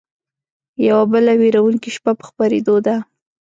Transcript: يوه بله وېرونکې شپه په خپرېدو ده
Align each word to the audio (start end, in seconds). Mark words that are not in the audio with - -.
يوه 0.87 1.03
بله 1.11 1.33
وېرونکې 1.41 1.89
شپه 1.95 2.11
په 2.19 2.23
خپرېدو 2.29 2.75
ده 2.85 2.95